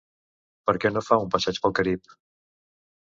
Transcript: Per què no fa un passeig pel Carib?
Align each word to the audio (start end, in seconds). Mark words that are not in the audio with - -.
Per 0.69 0.73
què 0.85 0.91
no 0.95 1.03
fa 1.09 1.19
un 1.25 1.29
passeig 1.35 1.59
pel 1.67 1.77
Carib? 1.81 2.17